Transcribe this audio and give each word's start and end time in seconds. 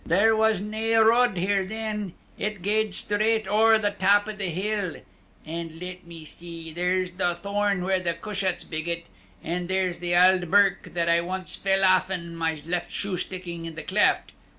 There 0.03 0.35
was 0.35 0.61
nae 0.61 0.95
road 0.97 1.37
here 1.37 1.63
then; 1.63 2.13
it 2.35 2.63
gaed 2.63 2.95
straight 2.95 3.47
ower 3.47 3.77
the 3.77 3.91
tap 3.91 4.27
o' 4.27 4.31
the 4.31 4.49
hill. 4.49 4.95
An' 5.45 5.77
let 5.79 6.07
me 6.07 6.25
see 6.25 6.73
there's 6.73 7.11
the 7.11 7.35
thorn 7.35 7.83
where 7.83 7.99
the 7.99 8.15
cushats 8.15 8.63
biggit; 8.63 9.05
an' 9.43 9.67
there's 9.67 9.99
the 9.99 10.15
auld 10.15 10.49
birk 10.49 10.95
that 10.95 11.07
I 11.07 11.19
ance 11.19 11.55
fell 11.55 11.83
aff 11.83 12.09
an' 12.09 12.39
left 12.39 12.67
my 12.67 12.87
shoe 12.87 13.15
sticking 13.15 13.67
i' 13.67 13.73
the 13.73 13.83
cleft. 13.83 14.31